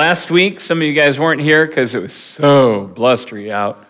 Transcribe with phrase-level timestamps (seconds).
[0.00, 3.84] Last week, some of you guys weren't here because it was so blustery out.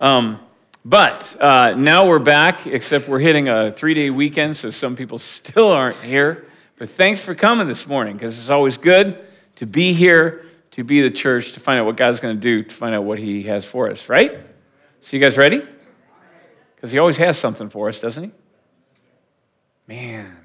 [0.00, 0.40] Um,
[0.84, 5.20] but uh, now we're back, except we're hitting a three day weekend, so some people
[5.20, 6.48] still aren't here.
[6.78, 11.00] But thanks for coming this morning because it's always good to be here, to be
[11.00, 13.44] the church, to find out what God's going to do, to find out what He
[13.44, 14.36] has for us, right?
[15.00, 15.62] So, you guys ready?
[16.74, 18.30] Because He always has something for us, doesn't He?
[19.86, 20.37] Man.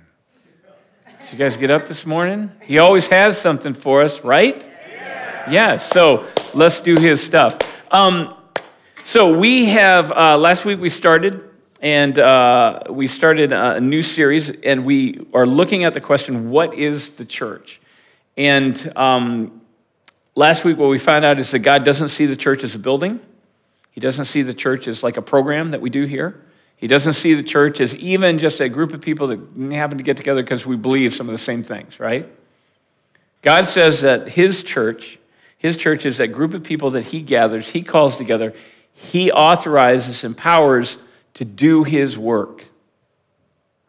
[1.24, 2.52] Did you guys get up this morning?
[2.64, 4.62] He always has something for us, right?
[5.50, 7.58] Yeah, so let's do His stuff.
[7.90, 8.36] Um,
[9.06, 11.50] so we have, uh, last week we started,
[11.82, 16.74] and uh, we started a new series, and we are looking at the question what
[16.74, 17.80] is the church?
[18.36, 19.62] And um,
[20.36, 22.80] last week, what we found out is that God doesn't see the church as a
[22.80, 23.22] building,
[23.92, 26.44] He doesn't see the church as like a program that we do here.
[26.84, 29.40] He doesn't see the church as even just a group of people that
[29.72, 32.28] happen to get together because we believe some of the same things, right?
[33.42, 35.18] God says that His church,
[35.58, 38.54] His church is that group of people that He gathers, He calls together,
[38.92, 40.98] He authorizes, empowers
[41.36, 42.66] to do His work,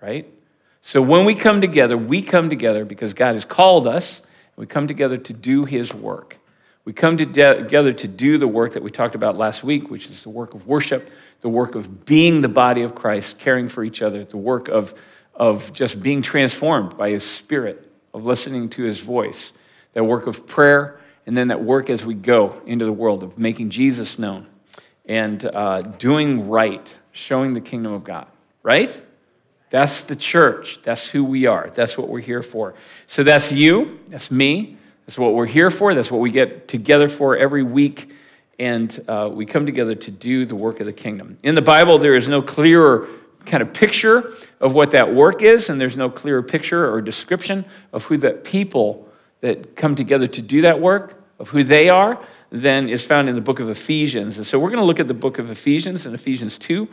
[0.00, 0.32] right?
[0.80, 4.22] So when we come together, we come together because God has called us,
[4.54, 6.38] we come together to do His work.
[6.84, 10.22] We come together to do the work that we talked about last week, which is
[10.22, 11.10] the work of worship,
[11.44, 14.94] the work of being the body of Christ, caring for each other, the work of,
[15.34, 19.52] of just being transformed by His Spirit, of listening to His voice,
[19.92, 23.38] that work of prayer, and then that work as we go into the world of
[23.38, 24.46] making Jesus known
[25.04, 28.26] and uh, doing right, showing the kingdom of God,
[28.62, 29.02] right?
[29.68, 30.80] That's the church.
[30.82, 31.68] That's who we are.
[31.74, 32.72] That's what we're here for.
[33.06, 34.78] So that's you, that's me.
[35.04, 35.94] That's what we're here for.
[35.94, 38.14] That's what we get together for every week.
[38.58, 41.38] And uh, we come together to do the work of the kingdom.
[41.42, 43.08] In the Bible, there is no clearer
[43.46, 47.64] kind of picture of what that work is, and there's no clearer picture or description
[47.92, 49.08] of who the people
[49.40, 53.34] that come together to do that work, of who they are, than is found in
[53.34, 54.38] the book of Ephesians.
[54.38, 56.88] And so we're going to look at the book of Ephesians and Ephesians 2.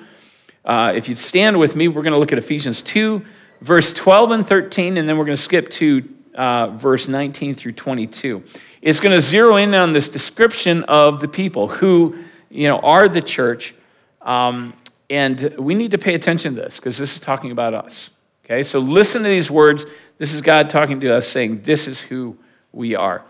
[0.65, 3.23] Uh, if you stand with me, we're going to look at Ephesians 2,
[3.61, 7.73] verse 12 and 13, and then we're going to skip to uh, verse 19 through
[7.73, 8.43] 22.
[8.81, 13.07] It's going to zero in on this description of the people who, you know, are
[13.07, 13.75] the church.
[14.21, 14.73] Um,
[15.09, 18.09] and we need to pay attention to this because this is talking about us.
[18.45, 19.85] Okay, so listen to these words.
[20.17, 22.37] This is God talking to us, saying, This is who
[22.71, 23.23] we are.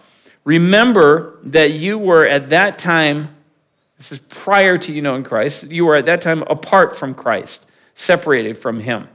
[0.43, 3.35] Remember that you were at that time,
[3.97, 7.65] this is prior to you knowing Christ, you were at that time apart from Christ,
[7.93, 9.07] separated from Him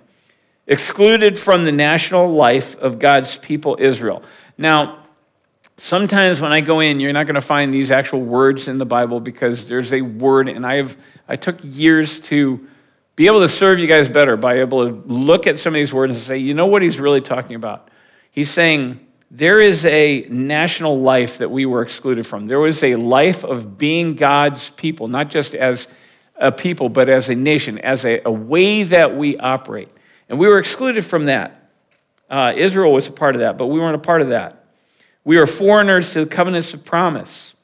[0.67, 4.23] excluded from the national life of God's people, Israel.
[4.59, 5.05] Now,
[5.77, 8.87] sometimes when I go in, you're not going to find these actual words in the
[8.87, 10.97] Bible because there's a word, and I have
[11.29, 12.67] I took years to
[13.17, 15.93] be able to serve you guys better by able to look at some of these
[15.93, 17.89] words and say, you know what he's really talking about?
[18.31, 19.01] He's saying
[19.31, 22.47] there is a national life that we were excluded from.
[22.47, 25.89] There was a life of being God's people, not just as
[26.37, 29.89] a people, but as a nation, as a, a way that we operate.
[30.29, 31.71] And we were excluded from that.
[32.29, 34.65] Uh, Israel was a part of that, but we weren't a part of that.
[35.25, 37.55] We were foreigners to the covenants of promise.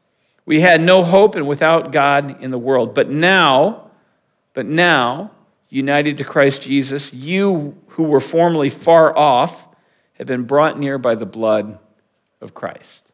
[0.44, 2.94] We had no hope and without God in the world.
[2.94, 3.90] But now,
[4.54, 5.30] but now,
[5.68, 9.68] united to Christ Jesus, you who were formerly far off
[10.14, 11.78] have been brought near by the blood
[12.40, 13.12] of Christ.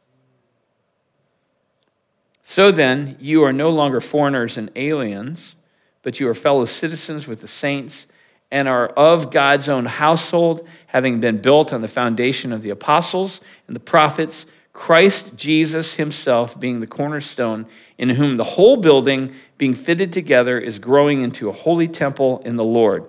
[2.43, 5.55] So then, you are no longer foreigners and aliens,
[6.03, 8.07] but you are fellow citizens with the saints
[8.51, 13.41] and are of God's own household, having been built on the foundation of the apostles
[13.67, 17.67] and the prophets, Christ Jesus himself being the cornerstone,
[17.99, 22.57] in whom the whole building, being fitted together, is growing into a holy temple in
[22.57, 23.09] the Lord,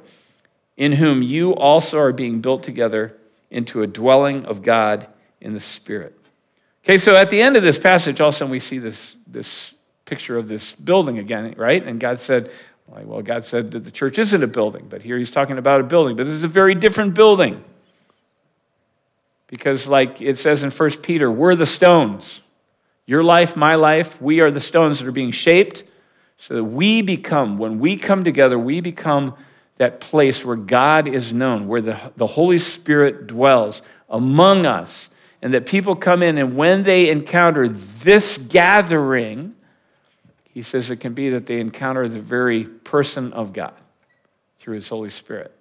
[0.78, 3.16] in whom you also are being built together
[3.52, 5.08] into a dwelling of God
[5.40, 6.18] in the Spirit.
[6.84, 9.16] Okay, so at the end of this passage, all of a sudden we see this,
[9.28, 9.74] this
[10.06, 11.86] picture of this building again, right?
[11.86, 12.50] And God said,
[12.92, 15.82] like, well, God said that the church isn't a building, but here he's talking about
[15.82, 16.16] a building.
[16.16, 17.64] But this is a very different building.
[19.48, 22.42] Because, like it says in 1 Peter, we're the stones.
[23.06, 25.84] Your life, my life, we are the stones that are being shaped
[26.38, 29.36] so that we become, when we come together, we become
[29.78, 35.10] that place where God is known, where the, the Holy Spirit dwells among us.
[35.42, 39.56] And that people come in, and when they encounter this gathering,
[40.60, 43.74] he says it can be that they encounter the very person of God
[44.58, 45.56] through his Holy Spirit.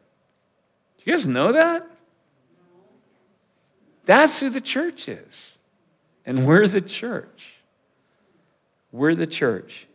[0.97, 1.89] Do you guys know that?
[4.07, 5.53] That's who the church is.
[6.27, 7.55] And we're the church.
[8.91, 9.87] We're the church.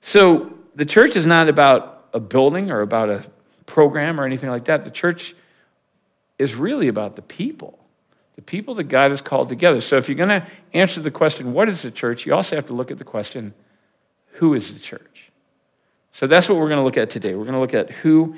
[0.00, 3.26] So the church is not about a building or about a
[3.66, 4.84] program or anything like that.
[4.84, 5.34] The church
[6.38, 7.84] is really about the people.
[8.36, 9.80] the people that God has called together.
[9.80, 12.66] So if you're going to answer the question, what is the church, you also have
[12.66, 13.54] to look at the question,
[14.34, 15.30] who is the church?
[16.12, 17.34] So that's what we're going to look at today.
[17.34, 18.36] We're going to look at who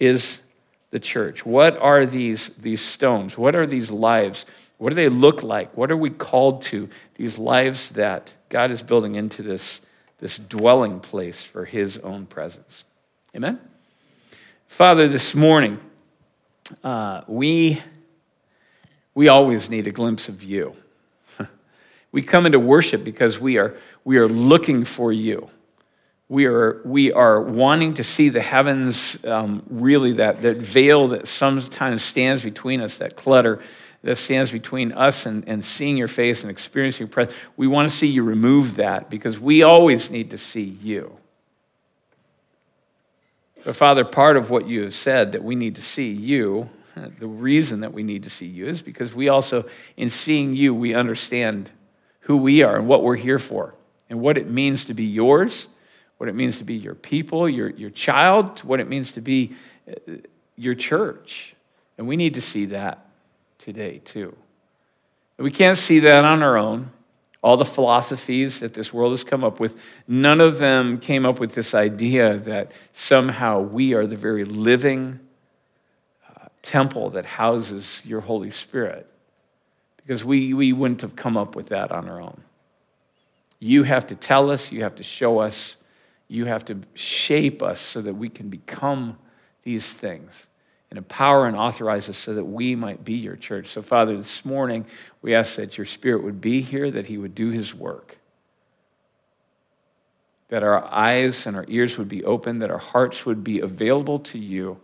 [0.00, 0.40] is
[0.90, 1.44] the church.
[1.44, 3.36] What are these, these stones?
[3.36, 4.46] What are these lives?
[4.78, 5.76] What do they look like?
[5.76, 6.88] What are we called to?
[7.16, 9.80] These lives that God is building into this,
[10.18, 12.84] this dwelling place for his own presence.
[13.36, 13.60] Amen?
[14.66, 15.80] Father, this morning,
[16.82, 17.80] uh, we
[19.18, 20.76] we always need a glimpse of you.
[22.12, 25.50] We come into worship because we are, we are looking for you.
[26.28, 31.26] We are, we are wanting to see the heavens, um, really, that, that veil that
[31.26, 33.60] sometimes stands between us, that clutter
[34.02, 37.36] that stands between us and, and seeing your face and experiencing your presence.
[37.56, 41.16] We want to see you remove that because we always need to see you.
[43.64, 46.70] But, Father, part of what you have said that we need to see you
[47.18, 49.64] the reason that we need to see you is because we also,
[49.96, 51.70] in seeing you, we understand
[52.28, 53.74] who we are and what we're here for
[54.10, 55.66] and what it means to be yours,
[56.18, 59.54] what it means to be your people, your, your child, what it means to be
[59.88, 60.12] uh,
[60.54, 61.54] your church.
[61.96, 63.06] And we need to see that
[63.58, 64.36] today, too.
[65.38, 66.90] we can't see that on our own.
[67.40, 71.40] All the philosophies that this world has come up with, none of them came up
[71.40, 75.20] with this idea that somehow we are the very living
[76.60, 79.06] temple that houses your Holy Spirit
[80.08, 82.40] because we, we wouldn't have come up with that on our own.
[83.60, 85.76] You have to tell us, you have to show us,
[86.28, 89.18] you have to shape us so that we can become
[89.64, 90.46] these things
[90.88, 93.66] and empower and authorize us so that we might be your church.
[93.66, 94.86] So, Father, this morning
[95.20, 98.16] we ask that your Spirit would be here, that He would do His work,
[100.48, 104.18] that our eyes and our ears would be open, that our hearts would be available
[104.20, 104.80] to you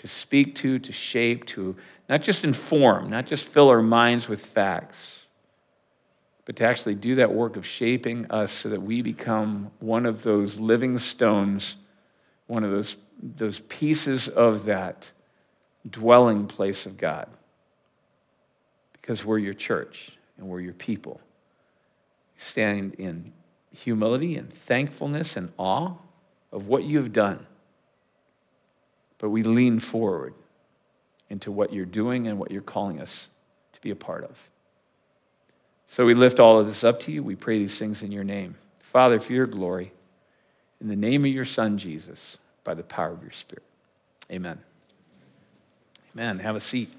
[0.00, 1.76] to speak to, to shape, to
[2.08, 5.20] not just inform, not just fill our minds with facts,
[6.46, 10.22] but to actually do that work of shaping us so that we become one of
[10.22, 11.76] those living stones,
[12.46, 15.12] one of those, those pieces of that
[15.88, 17.28] dwelling place of God.
[18.92, 21.20] Because we're your church and we're your people.
[22.38, 23.34] Stand in
[23.70, 25.92] humility and thankfulness and awe
[26.52, 27.46] of what you've done
[29.20, 30.34] but we lean forward
[31.28, 33.28] into what you're doing and what you're calling us
[33.72, 34.48] to be a part of.
[35.86, 37.22] So we lift all of this up to you.
[37.22, 38.56] We pray these things in your name.
[38.80, 39.92] Father, for your glory,
[40.80, 43.64] in the name of your Son, Jesus, by the power of your Spirit.
[44.30, 44.58] Amen.
[46.14, 46.38] Amen.
[46.38, 46.92] Have a seat.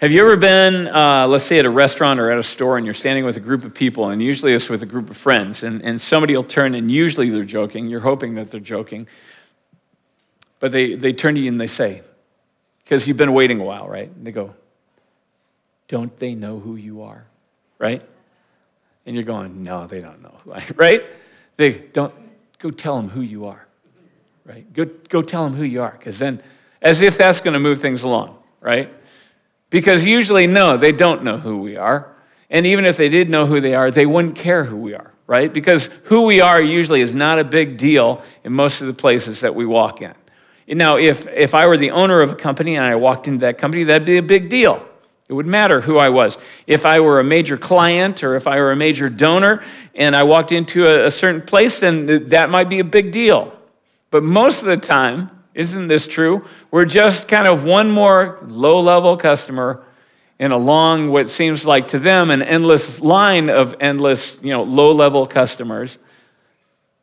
[0.00, 2.86] Have you ever been, uh, let's say, at a restaurant or at a store and
[2.86, 5.64] you're standing with a group of people, and usually it's with a group of friends,
[5.64, 9.08] and, and somebody will turn, and usually they're joking, you're hoping that they're joking,
[10.60, 12.02] but they, they turn to you and they say,
[12.84, 14.08] because you've been waiting a while, right?
[14.08, 14.54] And they go,
[15.88, 17.26] Don't they know who you are?
[17.80, 18.08] Right?
[19.04, 21.02] And you're going, No, they don't know who I am, right?
[21.56, 22.14] They don't,
[22.60, 23.66] go tell them who you are,
[24.44, 24.72] right?
[24.72, 26.40] Go, go tell them who you are, because then,
[26.80, 28.94] as if that's going to move things along, right?
[29.70, 32.14] Because usually, no, they don't know who we are.
[32.50, 35.12] And even if they did know who they are, they wouldn't care who we are,
[35.26, 35.52] right?
[35.52, 39.40] Because who we are usually is not a big deal in most of the places
[39.40, 40.14] that we walk in.
[40.66, 43.58] Now, if, if I were the owner of a company and I walked into that
[43.58, 44.86] company, that'd be a big deal.
[45.28, 46.38] It would matter who I was.
[46.66, 49.62] If I were a major client or if I were a major donor
[49.94, 53.52] and I walked into a, a certain place, then that might be a big deal.
[54.10, 56.44] But most of the time, isn't this true?
[56.70, 59.84] We're just kind of one more low level customer
[60.38, 64.62] in a long, what seems like to them, an endless line of endless, you know,
[64.62, 65.98] low level customers.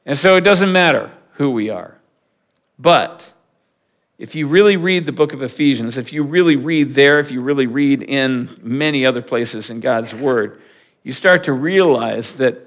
[0.06, 1.98] And so it doesn't matter who we are.
[2.80, 3.34] But
[4.18, 7.42] if you really read the book of Ephesians, if you really read there, if you
[7.42, 10.62] really read in many other places in God's Word,
[11.04, 12.66] you start to realize that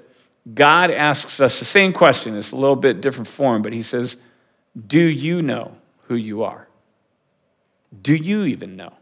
[0.53, 2.37] God asks us the same question.
[2.37, 4.17] It's a little bit different form, but He says,
[4.87, 5.75] Do you know
[6.07, 6.67] who you are?
[8.01, 8.93] Do you even know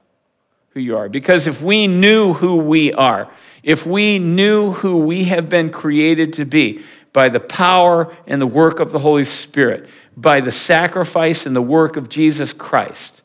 [0.69, 1.09] who you are?
[1.09, 3.29] Because if we knew who we are,
[3.63, 6.81] if we knew who we have been created to be
[7.11, 11.61] by the power and the work of the Holy Spirit, by the sacrifice and the
[11.61, 13.23] work of Jesus Christ,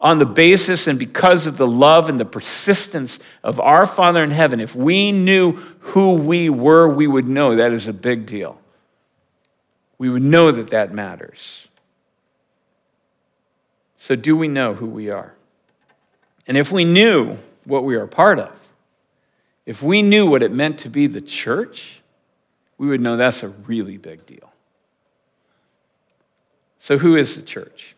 [0.00, 4.30] on the basis and because of the love and the persistence of our Father in
[4.30, 8.60] heaven, if we knew who we were, we would know that is a big deal.
[9.98, 11.68] We would know that that matters.
[14.02, 15.34] So, do we know who we are?
[16.46, 18.72] And if we knew what we are part of,
[19.66, 22.00] if we knew what it meant to be the church,
[22.78, 24.54] we would know that's a really big deal.
[26.78, 27.94] So, who is the church?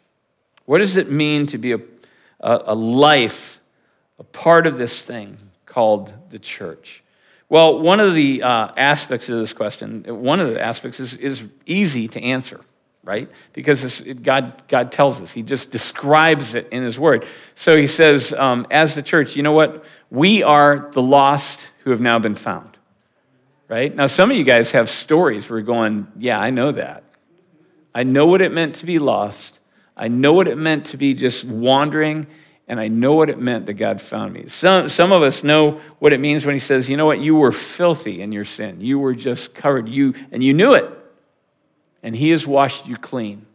[0.65, 1.81] What does it mean to be a,
[2.41, 3.61] a, a life,
[4.19, 7.05] a part of this thing called the church?
[7.49, 11.47] Well, one of the uh, aspects of this question, one of the aspects is, is
[11.65, 12.61] easy to answer,
[13.05, 13.31] right?
[13.53, 17.27] Because it, God, God tells us, He just describes it in His Word.
[17.55, 19.85] So He says, um, as the church, you know what?
[20.11, 22.77] We are the lost who have now been found,
[23.69, 23.95] right?
[23.95, 27.05] Now, some of you guys have stories where you're going, yeah, I know that.
[27.95, 29.59] I know what it meant to be lost.
[29.97, 32.27] I know what it meant to be just wandering,
[32.69, 34.47] and I know what it meant that God found me.
[34.47, 37.35] Some, some of us know what it means when He says, you know what, you
[37.35, 38.81] were filthy in your sin.
[38.81, 40.89] You were just covered, you, and you knew it.
[42.03, 43.47] And He has washed you clean.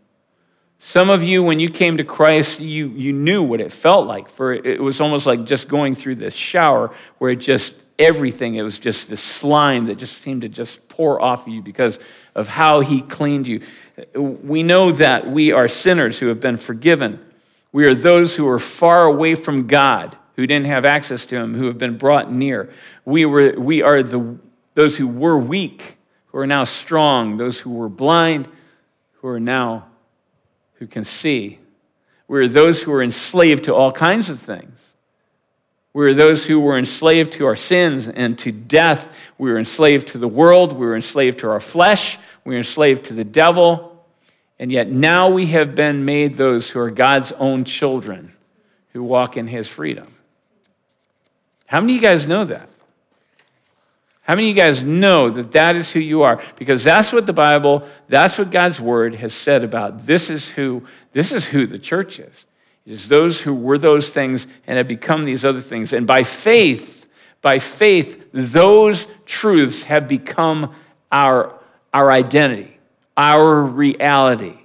[0.79, 4.29] Some of you, when you came to Christ, you, you knew what it felt like.
[4.29, 8.61] For it, was almost like just going through this shower where it just, everything, it
[8.61, 11.97] was just this slime that just seemed to just pour off of you because
[12.35, 13.61] of how He cleaned you.
[14.15, 17.25] We know that we are sinners who have been forgiven.
[17.71, 21.55] We are those who are far away from God, who didn't have access to Him,
[21.55, 22.71] who have been brought near.
[23.03, 24.37] We, were, we are the,
[24.75, 25.96] those who were weak,
[26.27, 28.47] who are now strong, those who were blind,
[29.13, 29.87] who are now
[30.75, 31.59] who can see.
[32.27, 34.93] We are those who are enslaved to all kinds of things.
[35.93, 39.31] We are those who were enslaved to our sins and to death.
[39.37, 40.73] We were enslaved to the world.
[40.73, 42.19] We were enslaved to our flesh.
[42.43, 44.05] We were enslaved to the devil.
[44.59, 48.33] And yet now we have been made those who are God's own children
[48.93, 50.13] who walk in his freedom.
[51.65, 52.69] How many of you guys know that?
[54.27, 56.41] How many of you guys know that that is who you are?
[56.57, 60.83] Because that's what the Bible, that's what God's word has said about this is who
[61.13, 62.45] this is who the church is.
[62.85, 65.93] It is those who were those things and have become these other things.
[65.93, 67.09] And by faith,
[67.41, 70.75] by faith, those truths have become
[71.09, 71.57] our,
[71.93, 72.77] our identity,
[73.15, 74.57] our reality.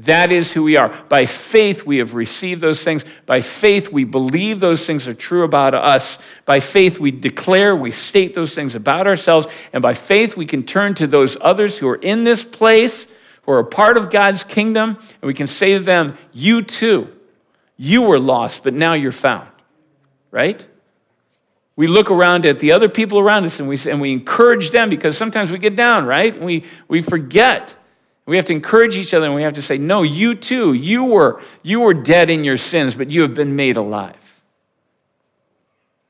[0.00, 0.88] That is who we are.
[1.08, 3.04] By faith, we have received those things.
[3.26, 6.18] By faith, we believe those things are true about us.
[6.44, 9.46] By faith, we declare, we state those things about ourselves.
[9.72, 13.06] And by faith, we can turn to those others who are in this place,
[13.42, 17.14] who are a part of God's kingdom, and we can say to them, You too
[17.82, 19.48] you were lost, but now you're found,
[20.30, 20.68] right?
[21.76, 24.90] We look around at the other people around us and we, and we encourage them
[24.90, 26.38] because sometimes we get down, right?
[26.38, 27.74] We, we forget.
[28.26, 31.04] We have to encourage each other and we have to say, No, you too, you
[31.04, 34.42] were, you were dead in your sins, but you have been made alive.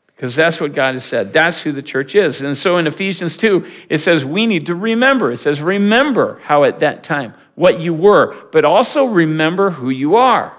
[0.07, 1.33] Because that's what God has said.
[1.33, 2.43] That's who the church is.
[2.43, 5.33] And so in Ephesians 2, it says we need to remember.
[5.33, 10.17] It says, Remember how at that time, what you were, but also remember who you
[10.17, 10.55] are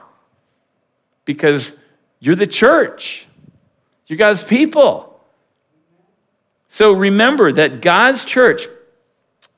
[1.25, 1.75] because
[2.19, 3.27] you're the church,
[4.07, 5.19] you're God's people.
[6.67, 8.63] So remember that God's church,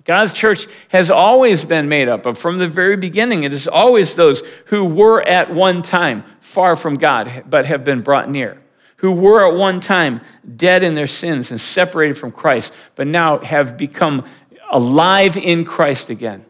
[0.06, 4.16] God's church has always been made up of, from the very beginning, it is always
[4.16, 8.62] those who were at one time far from God, but have been brought near,
[8.98, 10.22] who were at one time
[10.56, 14.26] dead in their sins and separated from Christ, but now have become
[14.70, 16.46] alive in Christ again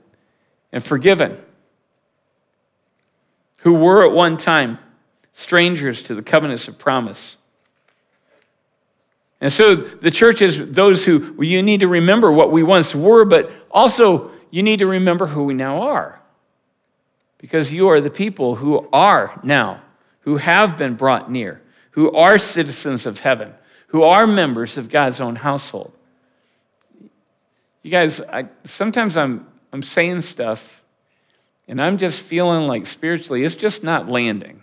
[0.72, 1.38] and forgiven,
[3.57, 4.79] who were at one time
[5.31, 7.38] strangers to the covenants of promise.
[9.44, 13.26] And so the church is those who you need to remember what we once were,
[13.26, 16.22] but also you need to remember who we now are.
[17.40, 19.82] Because you are the people who are now,
[20.22, 23.54] who have been brought near, who are citizens of heaven,
[23.88, 25.92] who are members of God's own household.
[27.82, 30.86] You guys, I, sometimes I'm, I'm saying stuff
[31.68, 34.62] and I'm just feeling like spiritually it's just not landing.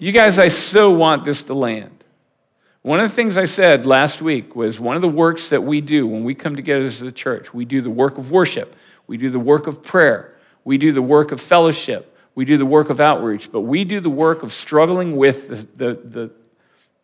[0.00, 2.04] You guys, I so want this to land.
[2.80, 5.82] One of the things I said last week was one of the works that we
[5.82, 8.74] do when we come together as a church, we do the work of worship,
[9.06, 12.64] we do the work of prayer, we do the work of fellowship, we do the
[12.64, 16.30] work of outreach, but we do the work of struggling with the, the, the,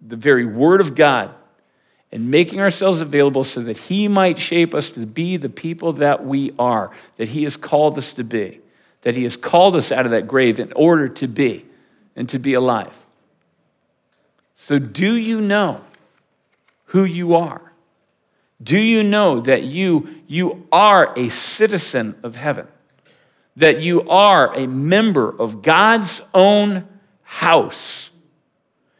[0.00, 1.35] the very Word of God
[2.11, 6.25] and making ourselves available so that He might shape us to be the people that
[6.25, 8.61] we are, that He has called us to be,
[9.03, 11.67] that He has called us out of that grave in order to be
[12.17, 13.07] and to be alive.
[14.55, 15.85] So, do you know
[16.87, 17.73] who you are?
[18.63, 22.67] Do you know that you, you are a citizen of heaven?
[23.57, 26.89] That you are a member of God's own
[27.23, 28.11] house?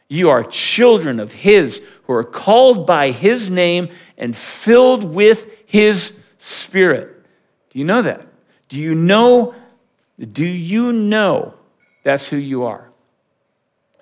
[0.07, 6.13] You are children of His who are called by His name and filled with His
[6.37, 7.25] Spirit.
[7.71, 8.25] Do you know that?
[8.69, 9.55] Do you know?
[10.19, 11.55] Do you know
[12.03, 12.86] that's who you are?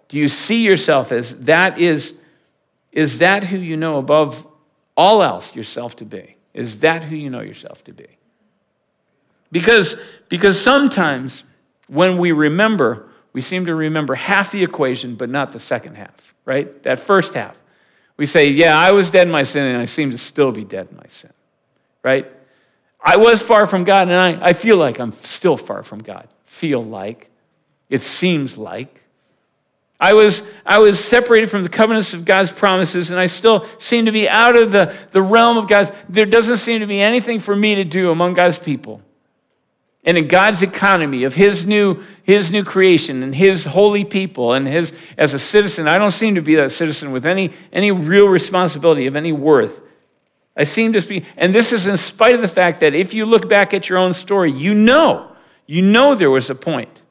[0.07, 2.13] Do you see yourself as that is,
[2.91, 4.47] is that who you know above
[4.95, 6.37] all else yourself to be?
[6.53, 8.07] Is that who you know yourself to be?
[9.51, 9.95] Because,
[10.29, 11.43] because sometimes,
[11.87, 16.33] when we remember, we seem to remember half the equation, but not the second half,
[16.45, 16.81] right?
[16.83, 17.61] That first half.
[18.17, 20.63] We say, Yeah, I was dead in my sin, and I seem to still be
[20.63, 21.33] dead in my sin,
[22.03, 22.31] right?
[23.01, 26.27] I was far from God, and I, I feel like I'm still far from God.
[26.43, 27.29] Feel like.
[27.89, 29.04] It seems like.
[29.99, 34.05] I was, I was separated from the covenants of God's promises, and I still seem
[34.05, 35.91] to be out of the, the realm of God's.
[36.09, 39.01] There doesn't seem to be anything for me to do among God's people.
[40.03, 44.67] And in God's economy of his new, his new creation and his holy people and
[44.67, 48.27] his as a citizen, I don't seem to be that citizen with any, any real
[48.27, 49.81] responsibility of any worth.
[50.55, 53.25] I seem to be, and this is in spite of the fact that if you
[53.25, 55.35] look back at your own story, you know,
[55.65, 57.01] you know there was a point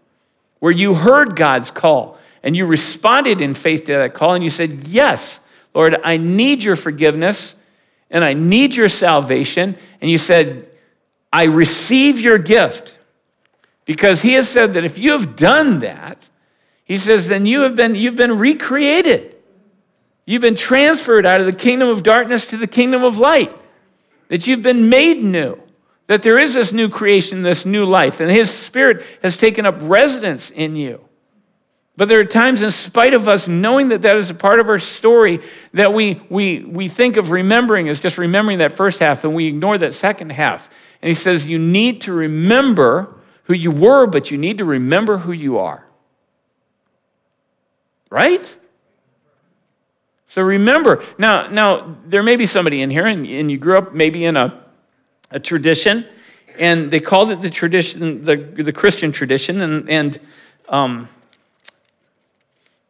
[0.60, 4.50] where you heard God's call and you responded in faith to that call and you
[4.50, 5.40] said, Yes,
[5.74, 7.56] Lord, I need your forgiveness
[8.10, 9.76] and I need your salvation.
[10.00, 10.70] And you said,
[11.32, 12.98] I receive your gift.
[13.86, 16.28] Because he has said that if you have done that,
[16.84, 19.34] he says, then you have been, you've been recreated.
[20.26, 23.54] You've been transferred out of the kingdom of darkness to the kingdom of light.
[24.28, 25.58] That you've been made new.
[26.06, 28.20] That there is this new creation, this new life.
[28.20, 31.06] And his spirit has taken up residence in you.
[31.96, 34.68] But there are times, in spite of us knowing that that is a part of
[34.68, 35.40] our story,
[35.72, 39.46] that we, we, we think of remembering as just remembering that first half and we
[39.46, 40.68] ignore that second half.
[41.00, 43.14] And he says, You need to remember
[43.44, 45.86] who you were, but you need to remember who you are.
[48.10, 48.58] Right?
[50.26, 51.04] So remember.
[51.16, 54.36] Now, now there may be somebody in here, and, and you grew up maybe in
[54.36, 54.64] a,
[55.30, 56.06] a tradition,
[56.58, 60.18] and they called it the tradition, the, the Christian tradition, and, and
[60.68, 61.08] um,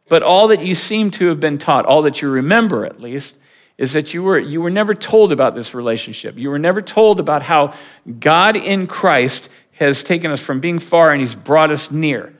[0.07, 3.35] but all that you seem to have been taught, all that you remember at least,
[3.77, 6.37] is that you were, you were never told about this relationship.
[6.37, 7.73] You were never told about how
[8.19, 12.33] God in Christ has taken us from being far and he's brought us near.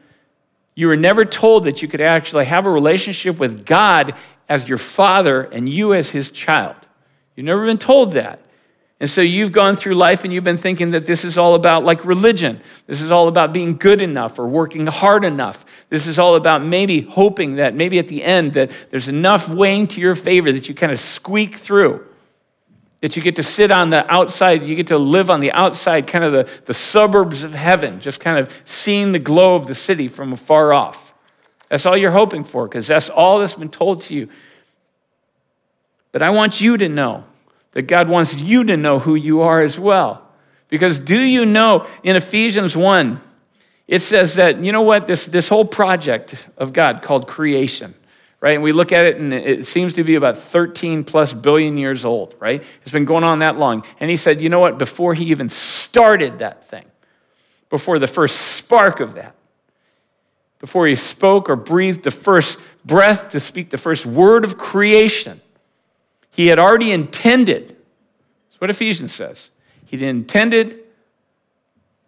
[0.76, 4.16] You were never told that you could actually have a relationship with God
[4.48, 6.76] as your father and you as his child.
[7.36, 8.40] You've never been told that.
[9.00, 11.84] And so you've gone through life and you've been thinking that this is all about
[11.84, 12.62] like religion.
[12.88, 15.86] This is all about being good enough or working hard enough.
[15.90, 19.88] This is all about maybe hoping that maybe at the end that there's enough weighing
[19.88, 22.06] to your favor that you kind of squeak through.
[23.02, 26.08] That you get to sit on the outside, you get to live on the outside,
[26.08, 29.76] kind of the, the suburbs of heaven, just kind of seeing the glow of the
[29.76, 31.14] city from afar off.
[31.70, 34.30] That's all you're hoping for, because that's all that's been told to you.
[36.14, 37.26] But I want you to know
[37.76, 40.26] that God wants you to know who you are as well.
[40.70, 43.22] Because do you know in Ephesians 1,
[43.88, 47.94] it says that, you know what, this, this whole project of God called creation,
[48.40, 48.54] right?
[48.54, 52.06] And we look at it and it seems to be about 13 plus billion years
[52.06, 52.64] old, right?
[52.82, 53.84] It's been going on that long.
[54.00, 56.86] And he said, you know what, before he even started that thing,
[57.70, 59.36] before the first spark of that,
[60.60, 65.42] before he spoke or breathed the first breath to speak the first word of creation,
[66.36, 67.70] he had already intended,
[68.50, 69.50] that's what Ephesians says.
[69.86, 70.80] He intended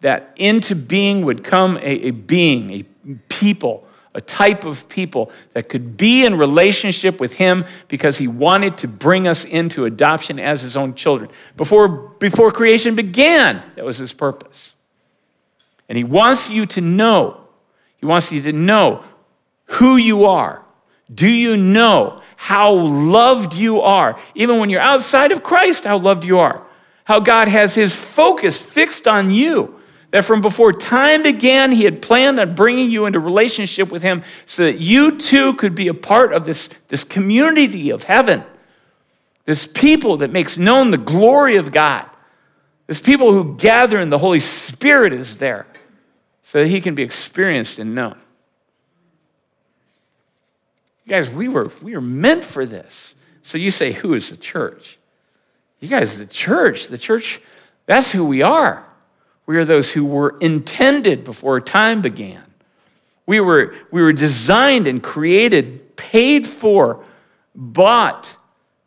[0.00, 2.82] that into being would come a, a being, a
[3.30, 8.76] people, a type of people that could be in relationship with him because he wanted
[8.78, 11.30] to bring us into adoption as his own children.
[11.56, 14.74] Before, before creation began, that was his purpose.
[15.88, 17.48] And he wants you to know,
[17.96, 19.04] he wants you to know
[19.64, 20.62] who you are.
[21.12, 24.16] Do you know how loved you are.
[24.36, 26.64] Even when you're outside of Christ, how loved you are.
[27.02, 29.80] How God has his focus fixed on you.
[30.12, 34.22] That from before time began, he had planned on bringing you into relationship with him
[34.46, 38.44] so that you too could be a part of this, this community of heaven.
[39.44, 42.08] This people that makes known the glory of God.
[42.86, 45.66] This people who gather and the Holy Spirit is there
[46.44, 48.16] so that he can be experienced and known.
[51.08, 53.14] Guys, we were, we were meant for this.
[53.42, 54.98] So you say, who is the church?
[55.80, 57.40] You guys, the church, the church,
[57.86, 58.86] that's who we are.
[59.46, 62.42] We are those who were intended before time began.
[63.24, 67.02] We were, we were designed and created, paid for,
[67.54, 68.36] bought,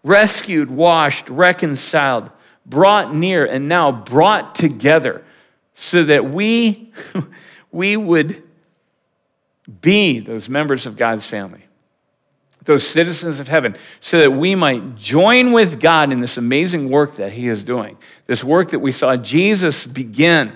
[0.03, 2.29] rescued, washed, reconciled,
[2.67, 5.23] brought near, and now brought together
[5.73, 6.91] so that we,
[7.71, 8.43] we would
[9.81, 11.63] be those members of God's family
[12.63, 17.15] those citizens of heaven, so that we might join with God in this amazing work
[17.15, 17.97] that He is doing.
[18.27, 20.53] This work that we saw Jesus begin,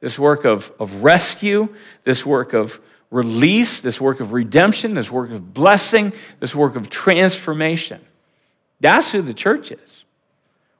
[0.00, 2.80] this work of, of rescue, this work of
[3.10, 8.00] release, this work of redemption, this work of blessing, this work of transformation.
[8.80, 10.04] That's who the church is.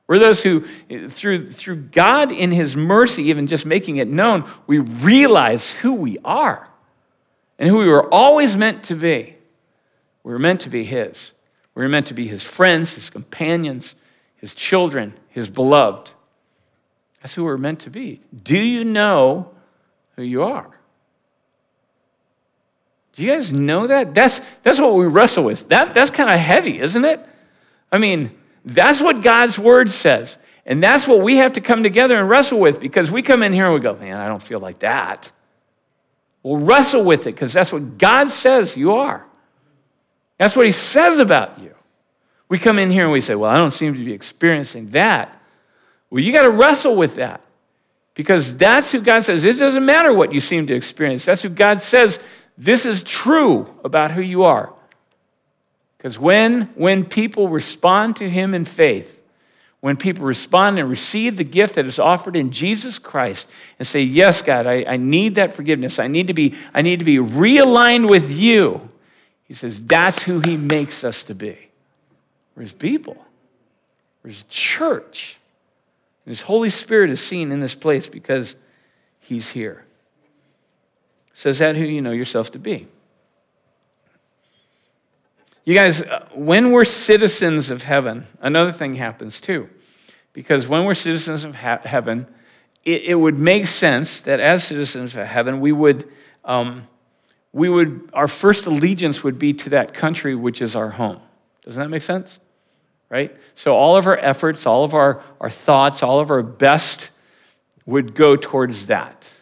[0.08, 0.60] We're those who,
[1.08, 6.18] through, through God in His mercy, even just making it known, we realize who we
[6.24, 6.68] are
[7.58, 9.35] and who we were always meant to be.
[10.26, 11.30] We were meant to be His.
[11.76, 13.94] We were meant to be His friends, His companions,
[14.34, 16.10] His children, His beloved.
[17.22, 18.22] That's who we're meant to be.
[18.42, 19.52] Do you know
[20.16, 20.68] who you are?
[23.12, 24.16] Do you guys know that?
[24.16, 25.68] That's, that's what we wrestle with.
[25.68, 27.24] That, that's kind of heavy, isn't it?
[27.92, 30.36] I mean, that's what God's word says.
[30.64, 33.52] And that's what we have to come together and wrestle with because we come in
[33.52, 35.30] here and we go, man, I don't feel like that.
[36.42, 39.24] We'll wrestle with it because that's what God says you are.
[40.38, 41.74] That's what He says about you.
[42.48, 45.36] We come in here and we say, well, I don't seem to be experiencing that.
[46.10, 47.40] Well, you got to wrestle with that
[48.14, 49.44] because that's who God says.
[49.44, 51.24] It doesn't matter what you seem to experience.
[51.24, 52.20] That's who God says
[52.56, 54.72] this is true about who you are.
[55.98, 59.20] Because when, when people respond to Him in faith,
[59.80, 64.02] when people respond and receive the gift that is offered in Jesus Christ and say,
[64.02, 65.98] Yes, God, I, I need that forgiveness.
[65.98, 68.88] I need, to be, I need to be realigned with you.
[69.46, 71.58] He says, That's who He makes us to be.
[72.54, 73.16] We're His people,
[74.22, 75.38] we're His church.
[76.24, 78.56] And His Holy Spirit is seen in this place because
[79.20, 79.84] He's here.
[81.32, 82.88] So is that who you know yourself to be?
[85.66, 89.68] You guys, uh, when we're citizens of heaven, another thing happens too.
[90.32, 92.26] Because when we're citizens of heaven,
[92.84, 96.08] it, it, would make sense that as citizens of heaven, we would,
[96.44, 96.86] um,
[97.52, 101.20] we would, our first allegiance would be to that country which is our home.
[101.64, 102.38] Doesn't that make sense?
[103.08, 103.34] Right?
[103.54, 107.10] So all of our efforts, all of our, our thoughts, all of our best
[107.86, 109.32] would go towards that.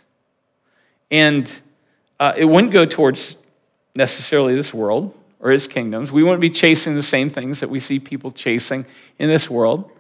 [1.10, 1.60] And
[2.20, 3.36] uh, it wouldn't go towards
[3.94, 6.10] necessarily this world or its kingdoms.
[6.10, 8.86] We wouldn't be chasing the same things that we see people chasing
[9.18, 9.90] in this world,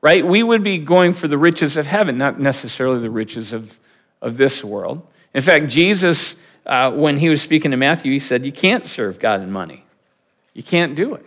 [0.00, 0.24] right?
[0.24, 3.78] We would be going for the riches of heaven, not necessarily the riches of,
[4.22, 5.06] of this world.
[5.34, 9.18] In fact, Jesus, uh, when he was speaking to Matthew, he said, You can't serve
[9.18, 9.84] God and money.
[10.54, 11.26] You can't do it.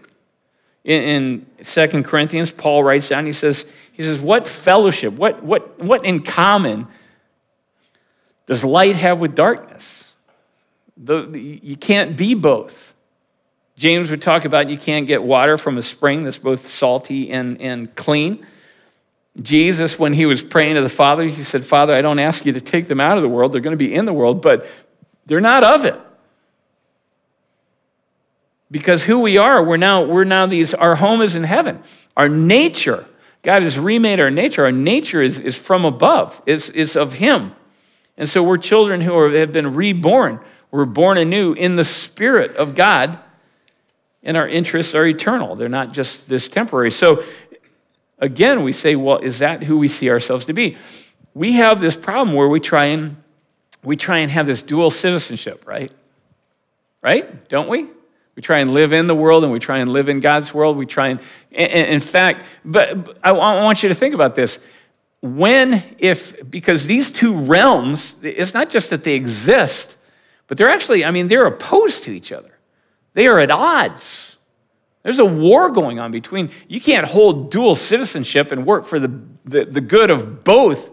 [0.83, 5.79] In, in 2 Corinthians, Paul writes down, he says, he says, What fellowship, what, what,
[5.79, 6.87] what in common
[8.45, 10.13] does light have with darkness?
[10.95, 11.27] The,
[11.61, 12.95] you can't be both.
[13.75, 17.61] James would talk about you can't get water from a spring that's both salty and,
[17.61, 18.43] and clean.
[19.39, 22.53] Jesus, when he was praying to the Father, he said, Father, I don't ask you
[22.53, 23.53] to take them out of the world.
[23.53, 24.65] They're going to be in the world, but
[25.27, 25.99] they're not of it.
[28.71, 31.81] Because who we are, we're now, we're now these, our home is in heaven.
[32.17, 33.05] Our nature,
[33.43, 34.65] God has remade our nature.
[34.65, 37.53] Our nature is, is from above, it's, it's of Him.
[38.17, 40.39] And so we're children who are, have been reborn.
[40.71, 43.19] We're born anew in the Spirit of God,
[44.23, 45.55] and our interests are eternal.
[45.55, 46.91] They're not just this temporary.
[46.91, 47.23] So,
[48.19, 50.77] again, we say, well, is that who we see ourselves to be?
[51.33, 53.17] We have this problem where we try and
[53.83, 55.91] we try and have this dual citizenship, right?
[57.01, 57.47] Right?
[57.47, 57.89] Don't we?
[58.35, 60.77] We try and live in the world and we try and live in God's world.
[60.77, 61.19] We try and,
[61.51, 64.59] in fact, but I want you to think about this.
[65.21, 69.97] When, if, because these two realms, it's not just that they exist,
[70.45, 72.51] but they're actually, I mean, they're opposed to each other.
[73.13, 74.37] They are at odds.
[75.01, 79.19] There's a war going on between, you can't hold dual citizenship and work for the,
[79.45, 80.91] the, the good of both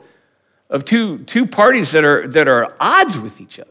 [0.71, 3.71] of two, two parties that are, that are odds with each other.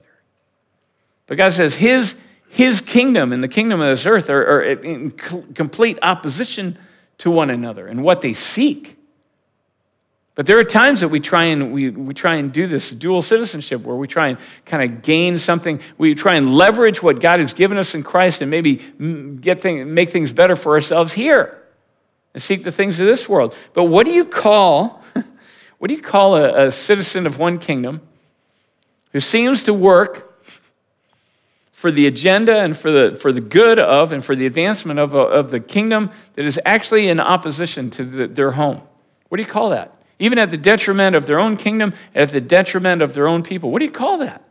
[1.28, 2.16] But God says his,
[2.50, 6.78] his kingdom and the kingdom of this earth are, are in complete opposition
[7.20, 8.98] to one another and what they seek.
[10.36, 13.22] But there are times that we try and we, we try and do this dual
[13.22, 15.80] citizenship where we try and kind of gain something.
[15.98, 18.78] We try and leverage what God has given us in Christ and maybe
[19.42, 21.60] get thing, make things better for ourselves here
[22.34, 23.56] and seek the things of this world.
[23.74, 25.03] But what do you call
[25.84, 28.00] what do you call a, a citizen of one kingdom
[29.12, 30.42] who seems to work
[31.74, 35.14] for the agenda and for the, for the good of and for the advancement of,
[35.14, 38.82] of the kingdom that is actually in opposition to the, their home?
[39.28, 39.94] What do you call that?
[40.20, 43.72] even at the detriment of their own kingdom, at the detriment of their own people.
[43.72, 44.42] What do you call that?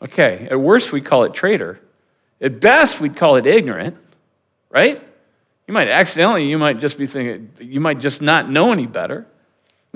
[0.00, 1.78] Okay, at worst, we call it traitor.
[2.40, 3.98] At best, we'd call it ignorant,
[4.70, 5.02] right?
[5.68, 9.26] You might accidentally, you might just be thinking, you might just not know any better.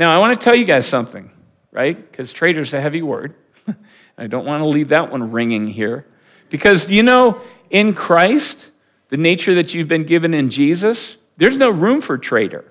[0.01, 1.31] Now, I want to tell you guys something,
[1.73, 1.95] right?
[1.95, 3.35] Because traitor's a heavy word.
[4.17, 6.07] I don't want to leave that one ringing here.
[6.49, 8.71] Because, you know, in Christ,
[9.09, 12.65] the nature that you've been given in Jesus, there's no room for traitor.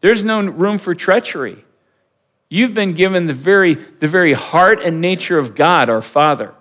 [0.00, 1.66] There's no room for treachery.
[2.48, 6.54] You've been given the very, the very heart and nature of God, our Father.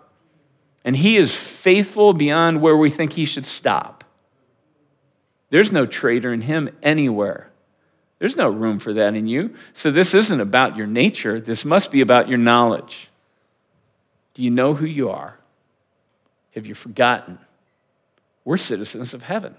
[0.84, 4.04] And He is faithful beyond where we think He should stop.
[5.50, 7.54] There's no traitor in Him anywhere.
[8.20, 9.56] There's no room for that in you.
[9.74, 11.40] So this isn't about your nature.
[11.40, 13.10] This must be about your knowledge.
[14.34, 15.38] Do you know who you are?
[16.54, 17.40] Have you forgotten?
[18.46, 19.56] We're citizens of heaven.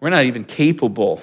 [0.00, 1.20] We're not even capable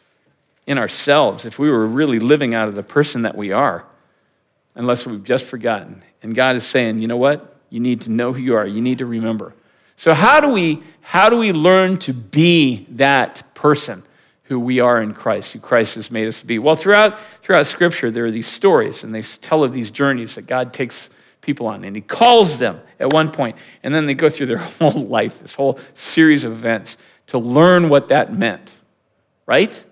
[0.66, 3.84] in ourselves if we were really living out of the person that we are,
[4.74, 6.02] unless we've just forgotten.
[6.22, 7.56] And God is saying, you know what?
[7.70, 8.66] You need to know who you are.
[8.66, 9.52] You need to remember.
[9.98, 14.04] So how do we how do we learn to be that person
[14.44, 16.60] who we are in Christ, who Christ has made us to be?
[16.60, 20.46] Well, throughout throughout scripture there are these stories and they tell of these journeys that
[20.46, 24.30] God takes people on and he calls them at one point and then they go
[24.30, 28.72] through their whole life, this whole series of events to learn what that meant.
[29.46, 29.84] Right?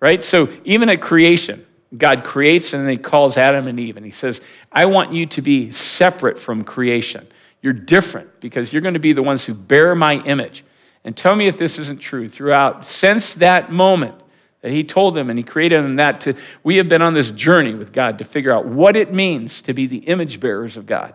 [0.00, 0.22] Right?
[0.22, 1.64] So even at creation,
[1.96, 5.24] God creates and then he calls Adam and Eve and he says, I want you
[5.24, 7.26] to be separate from creation.
[7.62, 10.64] You're different because you're going to be the ones who bear my image.
[11.04, 12.28] And tell me if this isn't true.
[12.28, 14.14] Throughout, since that moment
[14.62, 17.30] that he told them and he created them that, to, we have been on this
[17.30, 20.86] journey with God to figure out what it means to be the image bearers of
[20.86, 21.14] God.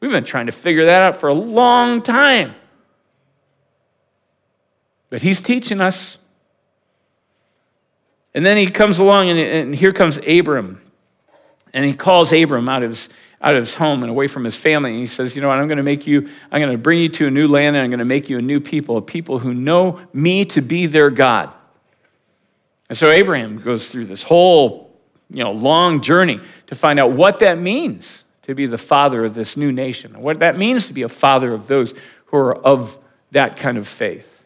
[0.00, 2.54] We've been trying to figure that out for a long time.
[5.10, 6.18] But he's teaching us.
[8.32, 10.80] And then he comes along, and, and here comes Abram.
[11.72, 13.08] And he calls Abram out of his,
[13.40, 14.90] out of his home and away from his family.
[14.90, 15.58] And he says, You know what?
[15.58, 17.84] I'm going to make you, I'm going to bring you to a new land, and
[17.84, 20.86] I'm going to make you a new people, a people who know me to be
[20.86, 21.52] their God.
[22.88, 24.92] And so Abraham goes through this whole,
[25.30, 29.34] you know, long journey to find out what that means to be the father of
[29.34, 31.94] this new nation, and what that means to be a father of those
[32.26, 32.98] who are of
[33.30, 34.39] that kind of faith.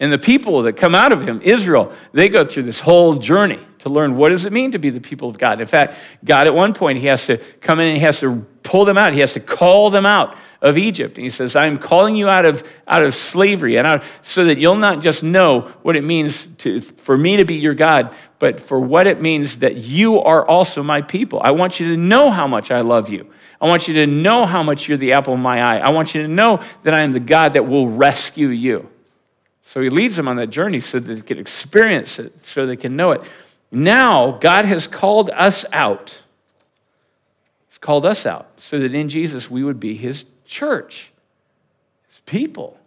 [0.00, 3.58] And the people that come out of him, Israel, they go through this whole journey
[3.80, 5.60] to learn what does it mean to be the people of God.
[5.60, 8.46] In fact, God at one point, he has to come in and he has to
[8.62, 9.12] pull them out.
[9.12, 11.16] He has to call them out of Egypt.
[11.16, 14.58] And he says, I'm calling you out of, out of slavery and out, so that
[14.58, 18.60] you'll not just know what it means to, for me to be your God, but
[18.60, 21.40] for what it means that you are also my people.
[21.42, 23.30] I want you to know how much I love you.
[23.60, 25.78] I want you to know how much you're the apple of my eye.
[25.78, 28.88] I want you to know that I am the God that will rescue you.
[29.68, 32.74] So he leads them on that journey so that they can experience it, so they
[32.74, 33.20] can know it.
[33.70, 36.22] Now, God has called us out.
[37.68, 41.12] He's called us out so that in Jesus we would be his church,
[42.08, 42.78] his people.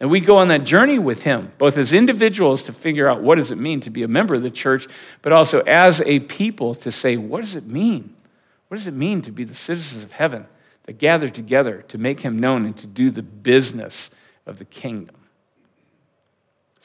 [0.00, 3.36] And we go on that journey with him, both as individuals to figure out what
[3.36, 4.88] does it mean to be a member of the church,
[5.22, 8.16] but also as a people to say, what does it mean?
[8.66, 10.46] What does it mean to be the citizens of heaven
[10.86, 14.10] that gather together to make him known and to do the business
[14.44, 15.15] of the kingdom?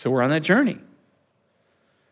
[0.02, 0.80] So we're on that journey.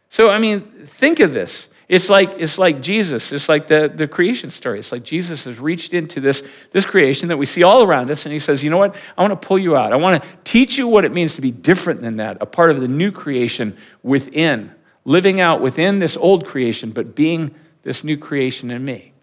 [0.10, 1.70] So, I mean, think of this.
[1.88, 3.32] It's like, it's like Jesus.
[3.32, 4.78] It's like the, the creation story.
[4.78, 8.28] It's like Jesus has reached into this, this creation that we see all around us,
[8.28, 8.96] and he says, You know what?
[9.18, 9.92] I want to pull you out.
[9.92, 12.70] I want to teach you what it means to be different than that, a part
[12.70, 14.72] of the new creation within,
[15.04, 19.14] living out within this old creation, but being this new creation in me.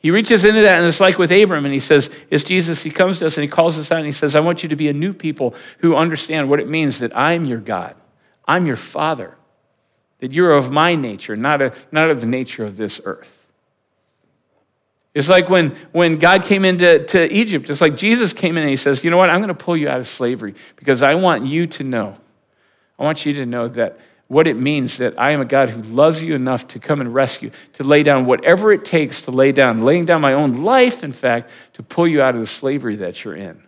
[0.00, 2.82] He reaches into that, and it's like with Abram, and he says, It's Jesus.
[2.82, 4.68] He comes to us and he calls us out, and he says, I want you
[4.68, 7.96] to be a new people who understand what it means that I'm your God,
[8.46, 9.36] I'm your Father,
[10.20, 13.38] that you're of my nature, not, a, not of the nature of this earth.
[15.14, 18.70] It's like when, when God came into to Egypt, it's like Jesus came in and
[18.70, 19.30] he says, You know what?
[19.30, 22.16] I'm going to pull you out of slavery because I want you to know.
[23.00, 23.98] I want you to know that
[24.28, 27.12] what it means that I am a God who loves you enough to come and
[27.12, 31.02] rescue, to lay down whatever it takes to lay down, laying down my own life,
[31.02, 33.62] in fact, to pull you out of the slavery that you're in.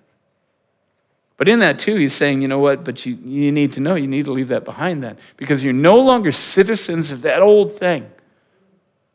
[1.39, 3.95] But in that, too, he's saying, you know what, but you, you need to know,
[3.95, 7.73] you need to leave that behind then, because you're no longer citizens of that old
[7.79, 8.11] thing.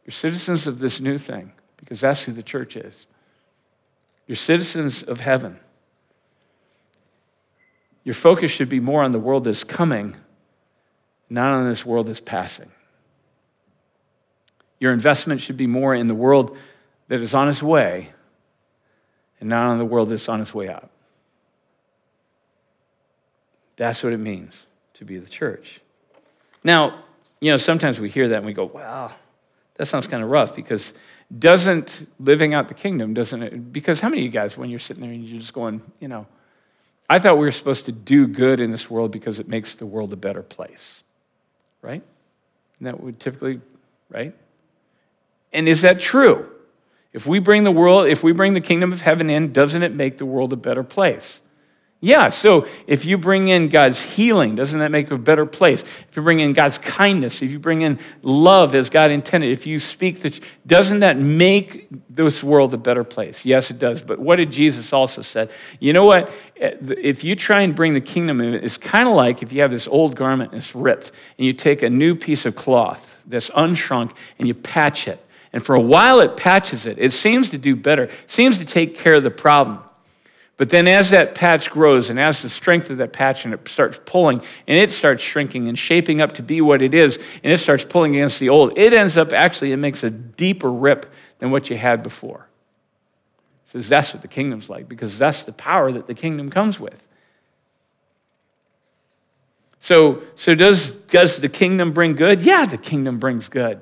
[0.03, 3.05] You're citizens of this new thing, because that's who the church is.
[4.25, 5.59] You're citizens of heaven.
[8.03, 10.15] Your focus should be more on the world that's coming
[11.29, 12.71] not on this world that's passing.
[14.79, 16.57] Your investment should be more in the world
[17.07, 18.11] that is on its way
[19.39, 20.89] and not on the world that's on its way out.
[23.77, 25.81] That's what it means to be the church.
[26.63, 27.03] Now,
[27.41, 29.11] you know, sometimes we hear that and we go, wow,
[29.75, 30.93] that sounds kind of rough because
[31.37, 33.73] doesn't living out the kingdom, doesn't it?
[33.73, 36.07] Because how many of you guys, when you're sitting there and you're just going, you
[36.07, 36.27] know,
[37.09, 39.85] I thought we were supposed to do good in this world because it makes the
[39.85, 41.03] world a better place
[41.85, 42.03] right?
[42.79, 43.61] And that would typically,
[44.09, 44.35] right?
[45.53, 46.49] And is that true?
[47.13, 49.93] If we bring the world, if we bring the kingdom of heaven in, doesn't it
[49.93, 51.39] make the world a better place?
[52.01, 55.81] Yeah, so if you bring in God's healing, doesn't that make a better place?
[55.81, 59.65] If you bring in God's kindness, if you bring in love as God intended, if
[59.65, 63.45] you speak the, doesn't that make this world a better place?
[63.45, 64.03] Yes, it does.
[64.03, 65.49] But what did Jesus also said?
[65.79, 66.29] You know what?
[66.57, 69.61] Eh, if you try and bring the kingdom in, it's kind of like if you
[69.61, 73.23] have this old garment and it's ripped, and you take a new piece of cloth
[73.25, 75.25] that's unshrunk and you patch it.
[75.53, 76.99] And for a while it patches it.
[76.99, 79.79] It seems to do better, seems to take care of the problem.
[80.57, 83.67] But then, as that patch grows and as the strength of that patch and it
[83.67, 87.51] starts pulling and it starts shrinking and shaping up to be what it is, and
[87.51, 91.11] it starts pulling against the old, it ends up actually, it makes a deeper rip
[91.39, 92.47] than what you had before.
[93.65, 96.79] It says that's what the kingdom's like because that's the power that the kingdom comes
[96.79, 97.05] with.
[99.81, 102.43] So, so does, does the kingdom bring good?
[102.45, 103.81] Yeah, the kingdom brings good.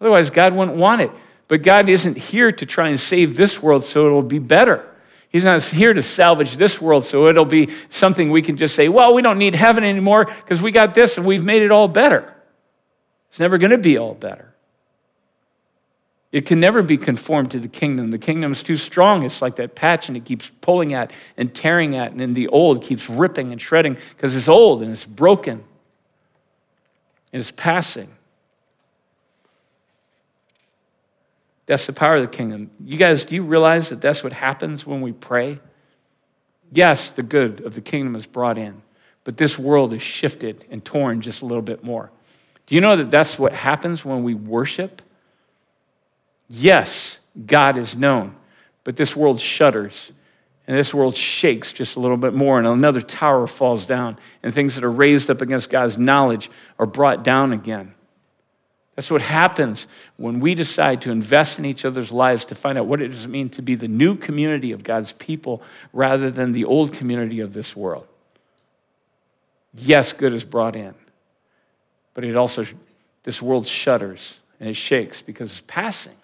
[0.00, 1.10] Otherwise, God wouldn't want it.
[1.48, 4.87] But God isn't here to try and save this world so it'll be better.
[5.30, 8.88] He's not here to salvage this world so it'll be something we can just say,
[8.88, 11.88] well, we don't need heaven anymore because we got this and we've made it all
[11.88, 12.34] better.
[13.28, 14.54] It's never going to be all better.
[16.30, 18.10] It can never be conformed to the kingdom.
[18.10, 19.22] The kingdom's too strong.
[19.22, 22.48] It's like that patch and it keeps pulling at and tearing at, and then the
[22.48, 25.64] old keeps ripping and shredding because it's old and it's broken
[27.32, 28.17] and it's passing.
[31.68, 32.70] That's the power of the kingdom.
[32.82, 35.60] You guys, do you realize that that's what happens when we pray?
[36.72, 38.82] Yes, the good of the kingdom is brought in,
[39.22, 42.10] but this world is shifted and torn just a little bit more.
[42.66, 45.02] Do you know that that's what happens when we worship?
[46.48, 48.34] Yes, God is known,
[48.82, 50.10] but this world shudders
[50.66, 54.54] and this world shakes just a little bit more, and another tower falls down, and
[54.54, 57.94] things that are raised up against God's knowledge are brought down again.
[58.98, 62.86] That's what happens when we decide to invest in each other's lives to find out
[62.86, 66.64] what it does mean to be the new community of God's people rather than the
[66.64, 68.08] old community of this world.
[69.72, 70.96] Yes, good is brought in,
[72.12, 72.64] but it also,
[73.22, 76.16] this world shudders and it shakes because it's passing.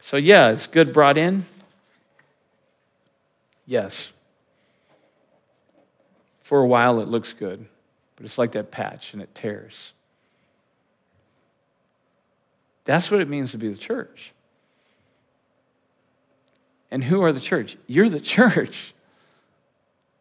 [0.00, 1.46] So, yeah, is good brought in?
[3.64, 4.12] Yes.
[6.42, 7.64] For a while, it looks good.
[8.24, 9.92] But it's like that patch and it tears.
[12.86, 14.32] That's what it means to be the church.
[16.90, 17.76] And who are the church?
[17.86, 18.94] You're the church.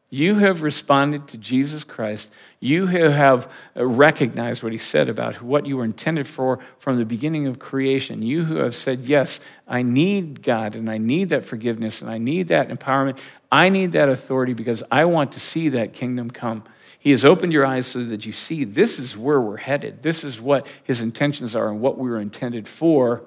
[0.10, 2.28] You have responded to Jesus Christ.
[2.60, 7.48] You have recognized what he said about what you were intended for from the beginning
[7.48, 8.22] of creation.
[8.22, 12.18] You who have said, Yes, I need God and I need that forgiveness and I
[12.18, 13.20] need that empowerment.
[13.50, 16.66] I need that authority because I want to see that kingdom come.
[17.04, 20.04] He has opened your eyes so that you see this is where we're headed.
[20.04, 23.24] This is what his intentions are and what we were intended for.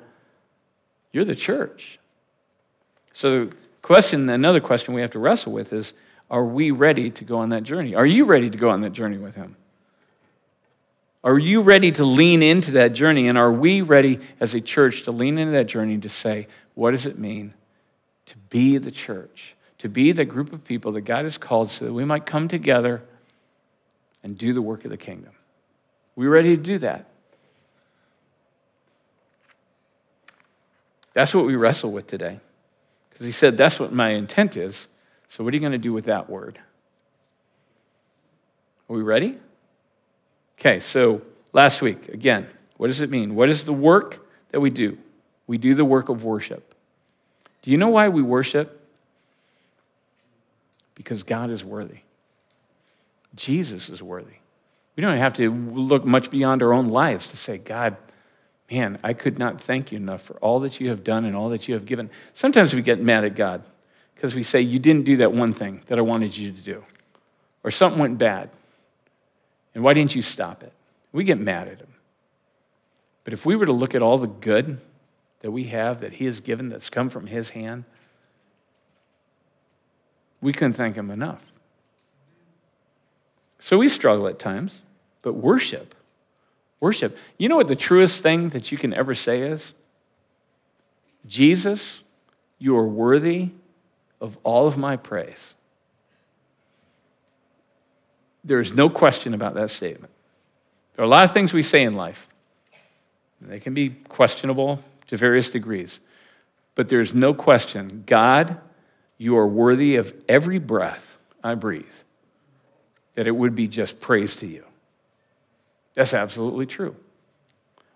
[1.13, 1.99] You're the church.
[3.13, 5.93] So, the question, another question we have to wrestle with is
[6.31, 7.95] are we ready to go on that journey?
[7.95, 9.57] Are you ready to go on that journey with him?
[11.23, 13.29] Are you ready to lean into that journey?
[13.29, 16.93] And are we ready as a church to lean into that journey to say, what
[16.93, 17.53] does it mean
[18.25, 19.55] to be the church?
[19.81, 22.49] To be the group of people that God has called so that we might come
[22.49, 23.03] together
[24.27, 25.31] and do the work of the kingdom.
[26.17, 27.07] We ready to do that?
[31.13, 32.41] That's what we wrestle with today.
[33.09, 34.89] Because he said, That's what my intent is.
[35.29, 36.59] So, what are you going to do with that word?
[38.91, 39.39] Are we ready?
[40.59, 43.37] Okay, so last week, again, what does it mean?
[43.37, 44.99] What is the work that we do?
[45.47, 46.75] We do the work of worship.
[47.63, 48.85] Do you know why we worship?
[50.97, 52.01] Because God is worthy.
[53.37, 54.39] Jesus is worthy.
[54.97, 57.97] We don't have to look much beyond our own lives to say, God,
[58.71, 61.51] man, I could not thank you enough for all that you have done and all
[61.51, 62.11] that you have given.
[62.35, 63.63] Sometimes we get mad at God
[64.15, 66.85] because we say, You didn't do that one thing that I wanted you to do,
[67.63, 68.51] or something went bad.
[69.75, 70.73] And why didn't you stop it?
[71.13, 71.95] We get mad at him.
[73.25, 74.81] But if we were to look at all the good
[75.41, 77.85] that we have that he has given that's come from his hand,
[80.41, 81.53] we couldn't thank him enough.
[83.59, 84.81] So we struggle at times,
[85.23, 85.95] but worship,
[86.81, 87.17] worship.
[87.39, 89.73] You know what the truest thing that you can ever say is?
[91.27, 92.03] Jesus,
[92.59, 93.51] you are worthy
[94.21, 95.55] of all of my praise.
[98.45, 100.13] There is no question about that statement.
[100.95, 102.29] There are a lot of things we say in life.
[103.41, 105.99] They can be questionable to various degrees.
[106.75, 108.59] But there's no question God,
[109.19, 111.85] you are worthy of every breath I breathe
[113.17, 114.65] that it would be just praise to you.
[115.95, 116.95] That's absolutely true.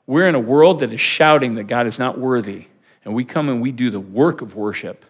[0.06, 2.66] We're in a world that is shouting that God is not worthy,
[3.04, 5.04] and we come and we do the work of worship.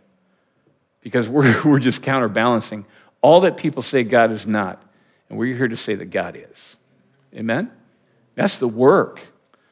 [1.00, 2.84] because we're, we're just counterbalancing
[3.22, 4.82] all that people say God is not,
[5.28, 6.76] and we're here to say that God is.
[7.34, 7.70] Amen?
[8.34, 9.20] That's the work.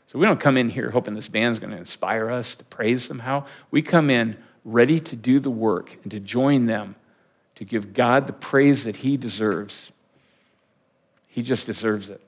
[0.07, 3.05] So we don't come in here hoping this band's going to inspire us to praise
[3.05, 3.45] somehow.
[3.71, 6.97] We come in ready to do the work and to join them
[7.57, 9.93] to give God the praise that He deserves.
[11.29, 12.21] He just deserves it.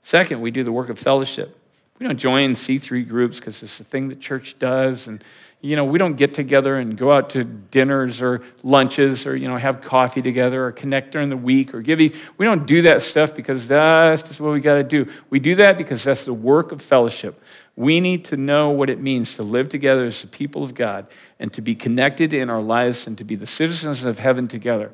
[0.00, 1.58] Second, we do the work of fellowship.
[1.98, 5.06] We don't join C3 groups because it's a thing that church does.
[5.06, 5.22] And,
[5.60, 9.46] you know, we don't get together and go out to dinners or lunches or, you
[9.46, 12.00] know, have coffee together or connect during the week or give.
[12.00, 15.06] We don't do that stuff because that's just what we got to do.
[15.30, 17.40] We do that because that's the work of fellowship.
[17.76, 21.06] We need to know what it means to live together as the people of God
[21.38, 24.90] and to be connected in our lives and to be the citizens of heaven together.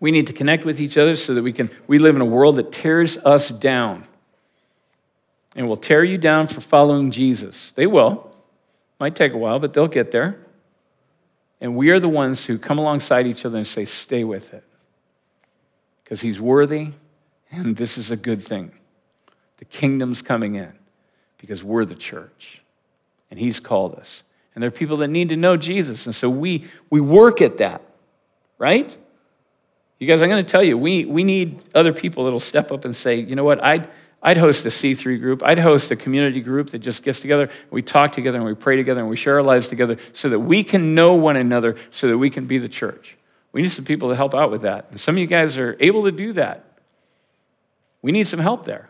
[0.00, 2.26] We need to connect with each other so that we can we live in a
[2.26, 4.06] world that tears us down
[5.54, 7.72] and will tear you down for following Jesus.
[7.72, 8.34] They will.
[8.98, 10.38] Might take a while, but they'll get there.
[11.60, 14.64] And we are the ones who come alongside each other and say, stay with it.
[16.02, 16.92] Because he's worthy,
[17.50, 18.72] and this is a good thing.
[19.58, 20.72] The kingdom's coming in
[21.38, 22.62] because we're the church,
[23.30, 24.22] and he's called us.
[24.54, 27.58] And there are people that need to know Jesus, and so we, we work at
[27.58, 27.82] that,
[28.58, 28.96] right?
[30.00, 32.86] You guys, I'm going to tell you, we, we need other people that'll step up
[32.86, 33.86] and say, you know what, I'd,
[34.22, 35.42] I'd host a C3 group.
[35.42, 37.50] I'd host a community group that just gets together.
[37.70, 40.40] We talk together and we pray together and we share our lives together so that
[40.40, 43.18] we can know one another, so that we can be the church.
[43.52, 44.86] We need some people to help out with that.
[44.90, 46.64] And some of you guys are able to do that.
[48.00, 48.89] We need some help there.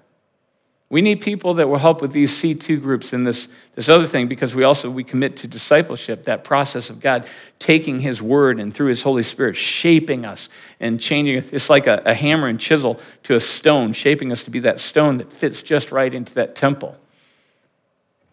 [0.91, 4.27] We need people that will help with these C2 groups and this, this other thing
[4.27, 7.29] because we also we commit to discipleship, that process of God
[7.61, 10.49] taking his word and through his Holy Spirit shaping us
[10.81, 11.53] and changing it.
[11.53, 14.81] It's like a, a hammer and chisel to a stone, shaping us to be that
[14.81, 16.99] stone that fits just right into that temple.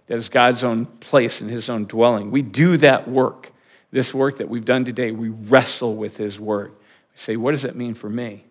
[0.07, 2.31] That is God's own place and his own dwelling.
[2.31, 3.51] We do that work.
[3.91, 6.71] This work that we've done today, we wrestle with his word.
[6.71, 8.46] We say, what does that mean for me?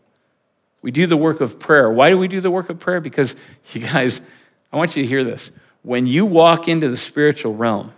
[0.87, 1.91] We do the work of prayer.
[1.91, 3.01] Why do we do the work of prayer?
[3.01, 3.35] Because,
[3.73, 4.21] you guys,
[4.73, 5.51] I want you to hear this.
[5.83, 7.93] When you walk into the spiritual realm,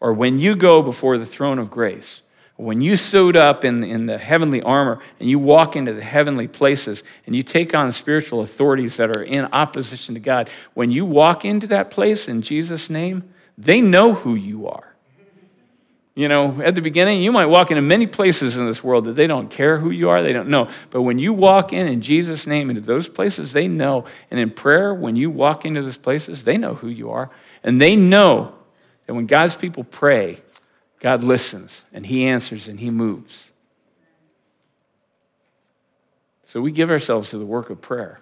[0.00, 2.22] or when you go before the throne of grace,
[2.56, 6.48] when you suit up in, in the heavenly armor and you walk into the heavenly
[6.48, 11.04] places and you take on spiritual authorities that are in opposition to God, when you
[11.04, 13.22] walk into that place in Jesus' name,
[13.58, 14.87] they know who you are.
[16.18, 19.12] You know, at the beginning, you might walk into many places in this world that
[19.12, 20.68] they don't care who you are, they don't know.
[20.90, 24.04] But when you walk in in Jesus' name into those places, they know.
[24.28, 27.30] And in prayer, when you walk into those places, they know who you are.
[27.62, 28.52] And they know
[29.06, 30.42] that when God's people pray,
[30.98, 33.48] God listens and He answers and He moves.
[36.42, 38.18] So we give ourselves to the work of prayer,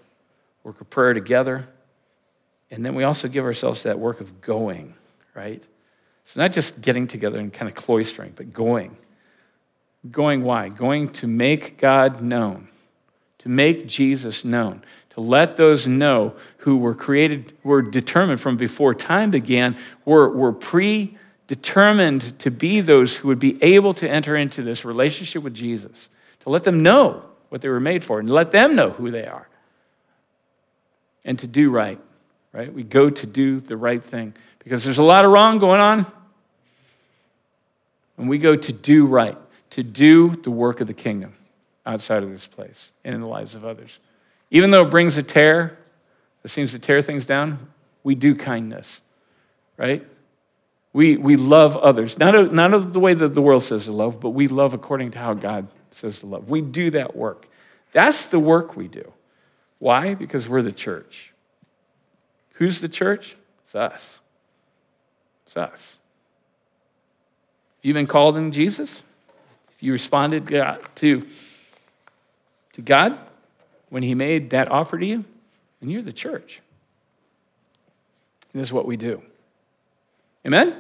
[0.65, 1.67] work of prayer together.
[2.71, 4.97] And then we also give ourselves to that work of going,
[5.35, 5.67] right?
[6.27, 8.97] It's not just getting together and kind of cloistering, but going.
[10.11, 10.71] Going why?
[10.71, 12.67] Going to make God known,
[13.39, 18.93] to make Jesus known, to let those know who were created, were determined from before
[18.93, 24.63] time began, were, were predetermined to be those who would be able to enter into
[24.63, 26.09] this relationship with Jesus,
[26.41, 29.27] to let them know what they were made for and let them know who they
[29.27, 29.49] are.
[31.25, 32.01] And to do right,
[32.51, 32.73] right?
[32.73, 34.35] We go to do the right thing
[34.67, 36.05] because there's a lot of wrong going on.
[38.19, 39.39] And we go to do right,
[39.71, 41.35] to do the work of the kingdom
[41.87, 44.01] outside of this place and in the lives of others.
[44.51, 45.79] Even though it brings a tear,
[46.43, 47.69] it seems to tear things down,
[48.03, 49.01] we do kindness,
[49.77, 50.05] right?
[50.93, 52.19] We, we love others.
[52.19, 55.13] Not, not of the way that the world says to love, but we love according
[55.13, 56.51] to how God says to love.
[56.51, 57.47] We do that work.
[57.93, 59.13] That's the work we do.
[59.79, 60.15] Why?
[60.15, 61.33] Because we're the church.
[62.55, 63.37] Who's the church?
[63.63, 64.19] It's us.
[65.47, 65.97] It's us
[67.87, 69.05] you've been called in Jesus,
[69.71, 71.27] if you responded to,
[72.73, 73.17] to God
[73.91, 75.25] when He made that offer to you,
[75.81, 76.61] then you're the church.
[78.53, 79.23] And this is what we do.
[80.45, 80.77] Amen?